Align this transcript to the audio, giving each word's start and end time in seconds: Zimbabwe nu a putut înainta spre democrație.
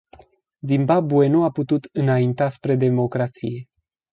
Zimbabwe 0.61 1.27
nu 1.27 1.43
a 1.43 1.51
putut 1.51 1.89
înainta 1.91 2.49
spre 2.49 2.75
democrație. 2.75 3.69